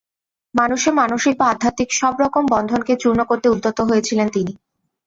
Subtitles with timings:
[0.55, 4.53] মানুষের মানসিক বা আধ্যাত্মিক সব রকম বন্ধনকে চূর্ণ করতে উদ্যত হয়েছিলেন তিনি।